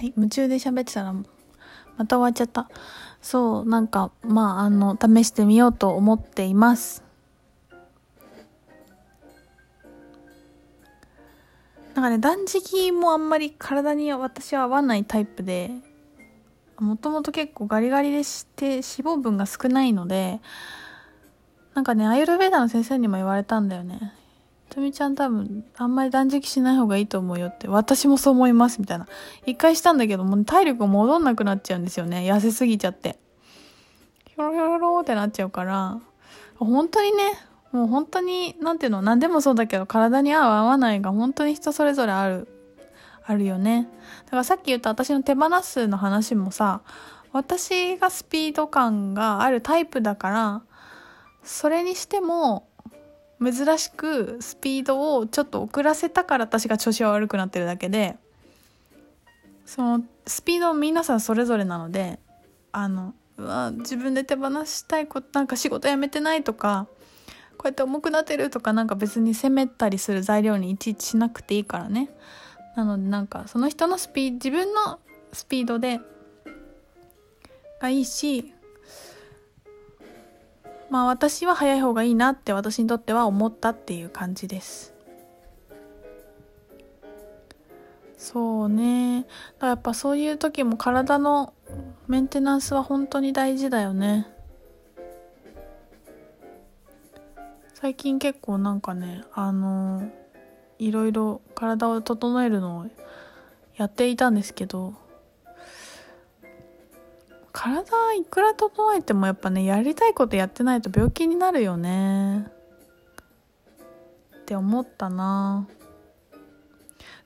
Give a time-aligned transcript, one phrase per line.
[0.00, 1.24] はい夢中で喋ってたらま
[2.06, 2.70] た終わっちゃった。
[3.20, 7.04] そうなんかまああの試してみようと思っています。
[11.94, 15.70] なんかね断食もあんまり体に私は合わないタイプで
[16.78, 20.40] もともと結構ガリガリでして脂肪分が少ないので
[21.74, 24.14] なんかねアイルベーダの先生にも言われたんだよね。
[24.70, 29.08] とみちゃん多分あんまり断食しない方がいいと思うよって私もそう思いますみたいな。
[29.44, 32.20] 一回したんだけどもう体力戻んなくなっちゃうんですよね。
[32.20, 33.18] 痩せすぎちゃって。
[34.28, 36.00] ひょろひょろってなっちゃうから。
[36.56, 37.32] 本当にね
[37.72, 42.48] もう本当に何ていうの何でもそうだけど体に合う合わないが本当に人それぞれある
[43.24, 43.88] あるよね。
[44.24, 46.82] だからさっき言った私の手放すの話もさ
[47.32, 50.62] 私がスピード感があるタイプだから
[51.44, 52.68] それにしても
[53.42, 58.16] 珍しくスピードをちょっと遅らせたから私が調子が悪くなってるだけで
[59.64, 62.18] そのスピード皆さんそれぞれなので
[62.72, 66.86] あのうわ自分で手放したいことなんか仕事辞めてないとか
[67.56, 72.08] こうやって重くなってるとかなんか別に責めたりする材料にいちいちしなくていいからね。
[72.74, 74.98] なのでなんかその人のスピード自分の
[75.32, 76.00] スピードで
[77.80, 78.54] がいいし
[80.90, 84.92] まあ私は早い方がいいなって私にとっては思ったっていう感じです。
[88.16, 89.22] そうね。
[89.22, 89.30] だか
[89.62, 91.54] らやっぱそういう時も体の
[92.06, 94.26] メンテナンスは本当に大事だよね。
[97.74, 100.10] 最近結構なんかねあの
[100.78, 102.86] いろいろ体を整えるのを
[103.76, 104.94] やっていたんですけど
[107.62, 112.46] 体いくら整えてもやっぱねやりたいことやってないと病気になるよね。
[114.34, 115.68] って思ったな。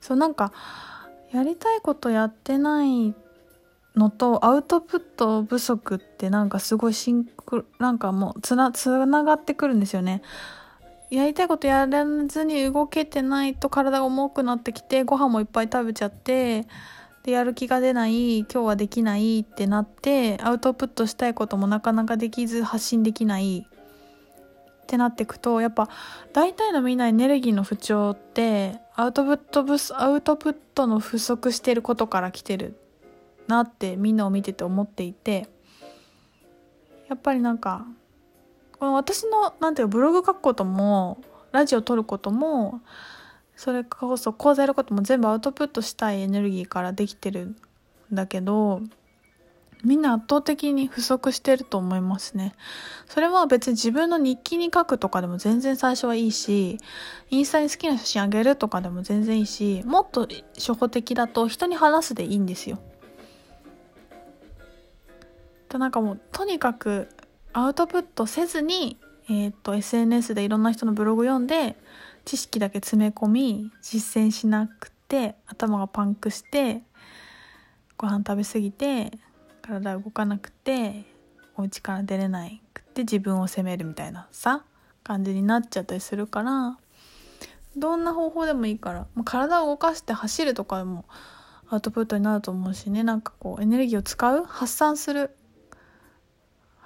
[0.01, 0.51] そうなんか
[1.31, 3.15] やりたいことやってない
[3.95, 10.21] のとアウトプット不足ってなんかすごいシンクなんかもうつなつながってくるんですよね。
[11.11, 16.67] やりたいことやらずに動けてないと体が重くなってきてご飯もいっぱい食べちゃって
[17.25, 23.67] でやる気が出ない今日はできないってなってアウトプットしたいこともなかなかできず発信できない。
[24.83, 25.89] ってなっていくとやっぱ
[26.31, 32.77] 大体のみんなエネルギーの不調ってアウトプットブスアウトプットの不足してることから来てる
[33.47, 35.47] なってみんなを見てて思っていて
[37.09, 37.87] やっぱりなんか
[38.77, 41.17] この私のなんていうかブログ書くことも
[41.51, 42.81] ラジオ撮ることも
[43.55, 47.55] それこそ講座やることも全部アウトプットしたいエネルギーからできてるん
[48.11, 48.81] だけど
[49.85, 52.55] みんな圧倒的に不足してると思いますね。
[53.07, 56.79] それは別に自分の日記に書くとかでも全然最初はいいし、
[57.29, 62.79] インスタに好きな写真あげるとかでも全然いいし、もっと初歩的だと人に話すでいいんですよ。
[65.69, 67.09] となんかもうとにかく
[67.53, 68.97] アウトプットせずに、
[69.29, 71.75] えっ、と SNS でいろんな人のブログ読んで
[72.25, 76.81] 知識だけ詰め込み実践しなくて頭がパンクして
[77.97, 79.11] ご飯食べ過ぎて
[79.61, 81.05] 体動かなくて
[81.55, 84.63] お家から出れないくて自分を責めるみたいなさ
[85.03, 86.77] 感じになっちゃったりするから
[87.77, 91.05] どんな方法でもいいから体を動かして走るとかでも
[91.69, 93.03] アウトプットになると思うしね。
[93.03, 95.35] なんかこうエネルギーを使う発散する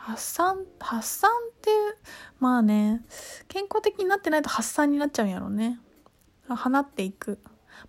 [0.09, 1.95] 発散発散っていう
[2.39, 3.01] まあね
[3.47, 5.79] 健康的になってないと発散になっちゃうんやろうね。
[6.47, 7.39] 放っていく。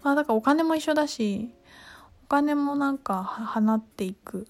[0.02, 1.50] まあだからお金も一緒だし
[2.24, 4.46] お金もなんか放っていく。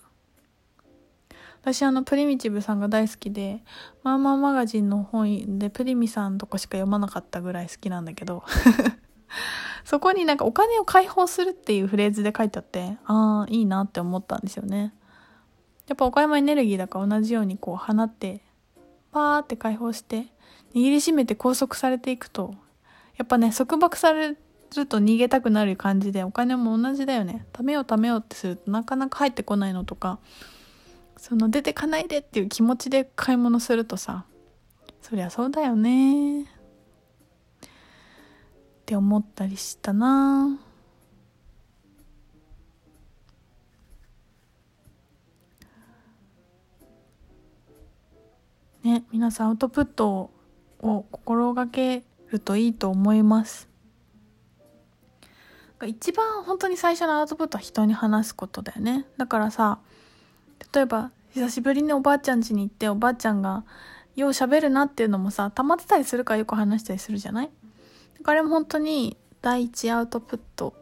[1.63, 3.63] 私あのプリミティブさんが大好きで
[4.03, 8.45] マーマーマガジンの本でプリミさんとこしか読まなかったぐらい好きなんだけど
[9.85, 14.95] そこになんかお金を解放するっていうフレーズで書いてあってああいいなって思ったんですよね。
[15.91, 18.41] やっぱお金もエネルギーだから同じようにこう放って
[19.11, 20.27] パーって解放して
[20.73, 22.55] 握りしめて拘束されていくと
[23.17, 27.45] やっぱね束縛されると逃げたくなる感じでお金も同じだよね。
[27.53, 30.21] 貯めよう貯めようってするとなかなか入ってこないのとか
[31.17, 34.27] その出てかないでっていう気持ちで買い物するとさ
[35.03, 36.45] そりゃそうだよね。
[36.45, 36.47] っ
[38.87, 40.61] て思ったりしたな。
[48.91, 50.31] ね皆さんアウトプット
[50.81, 53.69] を心がけるといいと思います。
[55.87, 59.07] 一番本当に最初のアウトプットは人に話すことだよね。
[59.17, 59.79] だからさ
[60.75, 63.65] 例えば久しぶりにおばあちゃん家に行っておばあちゃんが
[64.17, 67.51] よう喋るなっていうのもさ溜まってたりするからよく話したりするじゃない？
[68.19, 70.75] だからあれも本当に第一アウトプット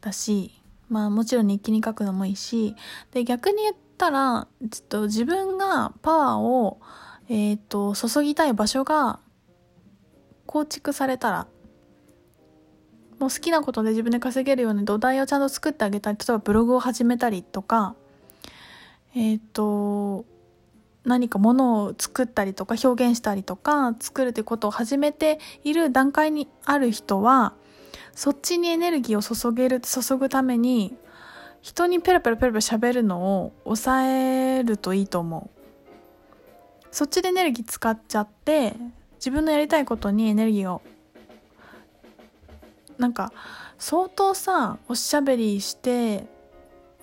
[0.00, 2.74] だしまあもちろん日記に書くのもいいし、
[3.12, 6.80] で逆に言ってったら、ちょっと自分がパワーを、
[7.28, 9.20] えっ、ー、と、注ぎたい場所が
[10.46, 11.46] 構築されたら、
[13.18, 17.94] もう好きなことで自分で稼げるように土台をちゃんと作ってあげたり、例えばブログを始めたりとか、
[19.14, 20.24] えっ、ー、と、
[21.04, 27.54] 何かものを作ったりとか表現したりとか作るということを始めている段階にある人は
[28.12, 30.94] そっちにエネルギーを注げる注ぐために
[31.62, 35.60] 人にペラペラペラペラ喋るのを抑えるといいと思う。
[36.90, 38.74] そっちでエネルギー使っちゃって
[39.16, 40.82] 自分のやりたいことにエネルギーを
[42.98, 43.32] なんか
[43.78, 46.26] 相当さおしゃべりして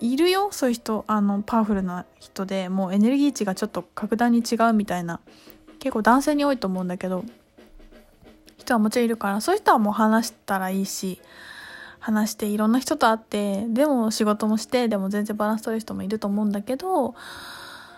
[0.00, 0.50] いるよ？
[0.52, 5.20] そういう人あのパワフルな人でもうエネルギー値がちょっと格段に違うみたいな。
[5.78, 7.24] 結構男性に多いと思うんだけど
[8.56, 11.20] 人はもちろんいるからそういう人はもう話したらいいし
[12.00, 17.14] 話していろんな人と会ってでも仕事もしてでも全然バランス取る人もいると思うんだけど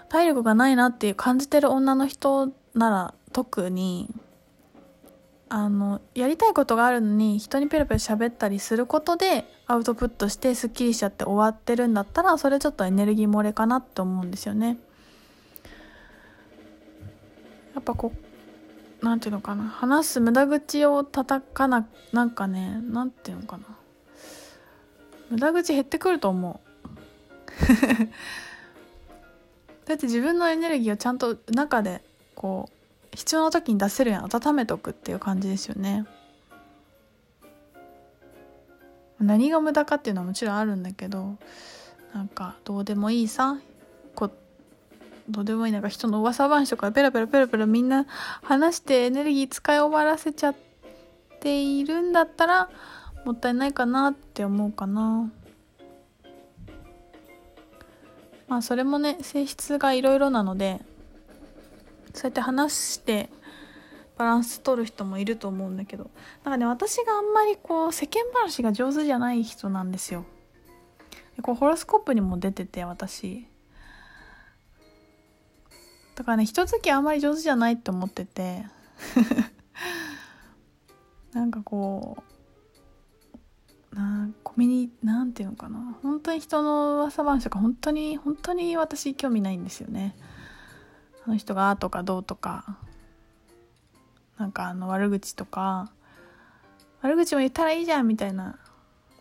[0.08, 4.12] 体力がないなっていう感じてる女の人なら特に
[5.48, 14.78] あのやりたいことがあるのに人にペラペラ喋ったりすることでアウトプットしてスッキリしちゃって終わってるんだったらそれちょっとエネルギー漏れかなって思うんですよね。
[17.74, 18.12] やっぱこ
[19.00, 23.64] うなんていうのかな話す無駄口を叩かななんかねなんていうのかな
[25.30, 26.70] 無駄口減ってくると思う。
[29.86, 32.02] だって自分のエネルギーをちゃんと中で
[32.34, 32.68] こ
[33.12, 36.06] う必要な時に出せるように温めとくっていう感じですよね。
[39.20, 41.36] 何が無駄かっていうのはもちろんあるんだけど
[42.14, 43.58] なんかどうでもいいさ
[44.14, 44.30] こ
[45.28, 48.06] どうでもいいなんか人の噂話とかペラペラペラペラみんな
[48.42, 50.54] 話してエネルギー使い終わらせちゃっ
[51.40, 52.70] ているんだったら
[53.24, 55.30] もったいないかなって思うかな。
[58.48, 60.80] まあそれもね性質がいろいろなので
[62.14, 63.30] そうやって話して
[64.18, 66.10] バランス取る人もいると思うんだけど。
[66.44, 70.24] なんかね私があんまりこう世間話が上手じゃない人なんですよ。
[71.36, 73.46] でこうホロスコープにも出てて私。
[76.16, 78.66] だからね人付きあんまり上手じゃないって思ってて。
[81.32, 82.29] なんかこう
[83.92, 85.98] なコミュニなんていうのかな。
[86.02, 90.16] 本当に人の噂話とか本当に本当に私興味ないんですよね。
[91.26, 92.78] あの人が「あ」とか「どう」とか。
[94.38, 95.92] なんかあの悪口とか。
[97.02, 98.58] 悪口も言ったらいいじゃんみたいな。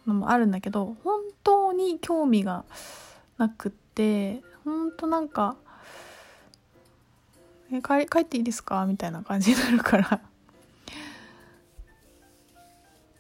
[0.07, 2.65] のもあるんだけど本当に興味が
[3.37, 4.43] なくって。
[4.65, 5.55] 本当なんか
[7.71, 10.21] 「え帰帰っていいですか?」みたいな感じになるから。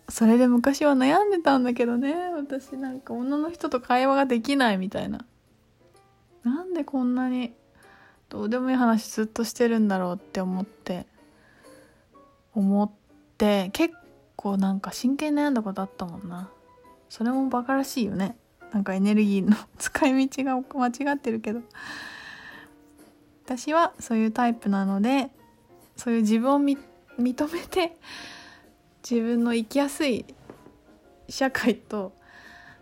[0.09, 2.13] それで昔は悩んでたんだけどね。
[2.35, 5.25] 私なんか女の人と会話ができないみたいな。
[6.43, 7.53] なんでこんなに
[8.29, 11.05] どうでもいい話ずっとしてるんだろうって思って
[12.53, 12.89] 思っ
[13.37, 13.95] て結
[14.35, 16.49] 構なんか真剣に悩んだことあったもんな。
[17.09, 18.37] それもバカらしいよね。
[18.71, 20.55] なんかエネルギーの使い道が
[20.89, 21.61] 間違ってるけど。
[23.45, 25.31] 私はそういうタイプなので
[25.97, 26.77] そういう自分を認
[27.51, 27.97] めて
[29.07, 30.25] 自分の生きやすい
[31.27, 32.13] 社会と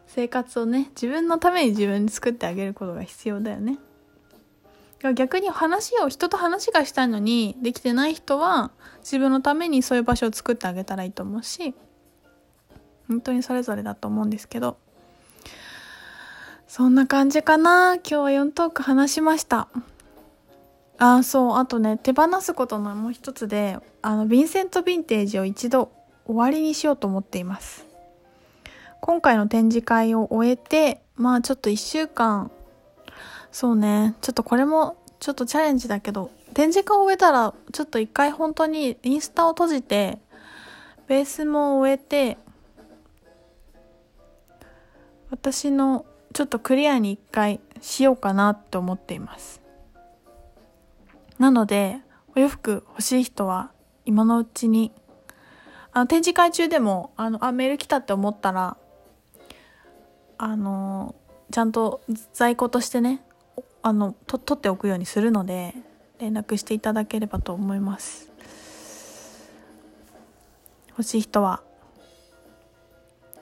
[0.07, 3.77] 生活をね自分のために自分に作ってあげることが必要だよね。
[5.13, 8.71] 逆に話を人と話がしたいのにできてない人は
[9.01, 11.75] 自分のためにそういう場所を作ってあげたらいいと思うし
[13.07, 14.77] 本当にそれぞれだと思うんですけど。
[16.67, 17.95] そんな感じかな。
[17.95, 19.69] 今日は4トーク話しました。
[20.97, 21.57] あそう。
[21.57, 25.91] あとね手放すことのもう一つであのヴィンセント・ヴィンテージを一度
[26.27, 27.85] 終わりにしようと思っています
[29.01, 32.51] 今回の展示会を終えてまあちょっと1週間
[33.51, 34.13] そうね。
[34.21, 40.19] ちょっとこれもちょっとチャレンジだけど、展示会を終えたら、ちょっと一回本当にインスタを閉じて、
[41.07, 42.37] ベースも終えて、
[45.31, 49.59] 私のちょっとクリアに一回しようかなって思っています。
[51.39, 51.97] なので、
[52.35, 53.71] お洋服欲しい人は
[54.05, 54.91] 今のうちに、
[55.97, 58.77] あの展示会中でも、あの、あ、メール来たって思ったら、
[60.37, 61.15] あの、
[61.49, 62.01] ちゃんと
[62.33, 63.23] 在庫としてね、
[63.81, 65.73] あのと取っておくようにするので
[66.19, 68.29] 連絡していただければと思います。
[70.89, 71.61] 欲しい人は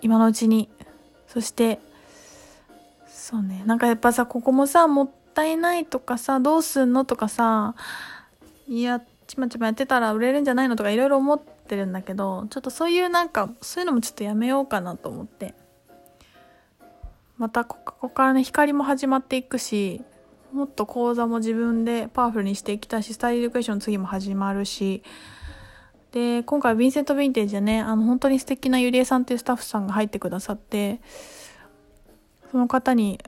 [0.01, 0.69] 今のうちに
[1.27, 1.79] そして
[3.07, 7.75] そうねなんかやっぱさここもさもったいないとかさどうすんのとかさ
[8.67, 15.53] いやちまちまやってたら売れるんじゃないのとかいろいろ思ってるんだけどちょっとそういうなんかそういうのもちょっとやめようかなと思って。
[17.37, 20.01] またここからね光も始まっていくし
[20.53, 25.03] もっと講座も自分でパワフルにしていきたいしスタイルエデュケーション次も始まるし。
[26.11, 31.01] で今回ヴィンセント・ヴィンテージでねあの本当に素敵なゆりえさんっていうスタッフさんが入ってくださって
[32.51, 33.19] その方に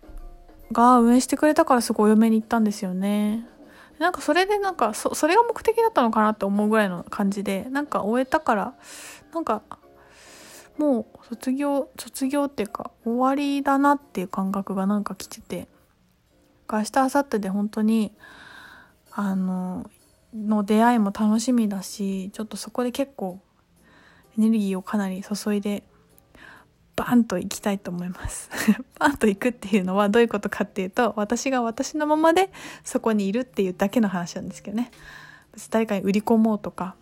[0.72, 3.46] が運営してくれたからすごいお嫁に行ったんですよね。
[4.00, 8.74] なんかそれでなんかそそれが目的だったのかなって思うぐらいの感じでなんか終えたから
[9.34, 9.64] なんか
[10.78, 15.68] もう卒業卒業っていうか終わりだなっていう感覚がなんか来てて
[16.72, 18.14] 明日明後日で本当に
[19.12, 19.90] あの
[20.36, 23.40] の出会いも楽しみだしちょっとそこで結構
[24.38, 25.84] エネルギーをかなり注いで
[26.98, 28.50] バンと行きたいと思います。
[29.00, 32.52] バンと行くっていうのはどういうことかっていうと私が私のままで
[32.84, 34.92] そこにいるっていうだけの話なんですけどね。
[35.54, 36.96] 別に誰かに売り込もうとか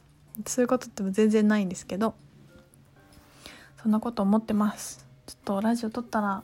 [0.45, 2.13] そういうことっても全然ないんですけど。
[3.81, 5.05] そんなこと思ってます。
[5.27, 6.41] ちょっとラジオ撮ったら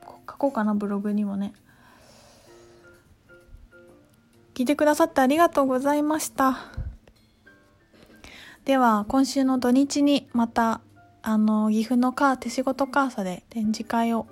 [0.00, 1.52] 書こうかなブログにもね。
[4.54, 6.58] 聞いてくださってありがとうございました。
[8.64, 10.80] では今週の土日にまた
[11.24, 14.26] あの岐阜のカー手仕事カーサで展示会を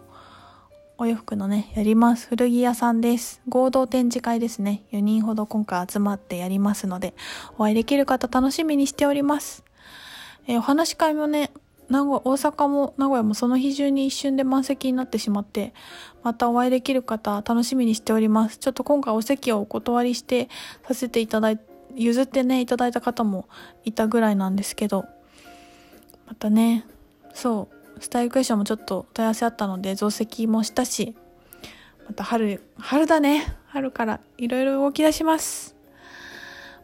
[0.99, 2.27] お洋服のねやります。
[2.29, 3.41] 古着屋さんです。
[3.49, 4.83] 合同展示会ですね。
[4.93, 7.15] 4人ほど今回集まってやりますので
[7.57, 9.65] お会いできる方楽しみにしております。
[10.49, 11.53] えー、お話し会もね
[11.91, 15.75] 名古屋、大阪も名古屋もその日中に一瞬で満席になってしまって、
[16.23, 18.59] またお会いできる方楽しみにしております。
[18.59, 20.49] ちょっと今回お席をお断りして
[20.87, 21.61] させていただい
[21.97, 23.49] 譲ってね、いただいた方も
[23.85, 25.07] いたぐらいなんですけど、
[26.31, 26.87] またね、
[27.35, 31.17] そう、スタイルクエスチョンもちょっと問い合わせあったので増席もしたし、
[32.07, 33.57] また春、春だね。
[33.67, 35.77] 春からいろいろ動き出します。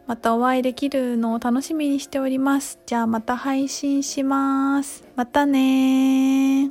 [0.08, 2.80] またお会いできるのを楽しみにしております。
[2.86, 5.04] じゃあまた配信します。
[5.14, 6.70] またね